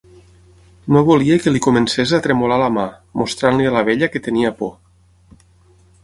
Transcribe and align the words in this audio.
No 0.95 1.01
volia 1.09 1.35
que 1.43 1.51
li 1.51 1.59
comences 1.65 2.13
a 2.17 2.21
tremolar 2.27 2.57
la 2.61 2.69
mà, 2.77 2.85
mostrant-li 3.23 3.67
a 3.69 3.75
la 3.75 3.83
vella 3.91 4.09
que 4.15 4.23
tenia 4.29 4.53
por. 4.63 4.73